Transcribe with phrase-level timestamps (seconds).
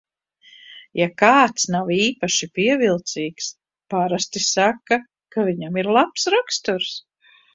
[0.99, 3.51] Ja kāds nav īpaši pievilcīgs,
[3.95, 4.99] parasti saka,
[5.37, 6.99] ka viņam ir labs raksturs.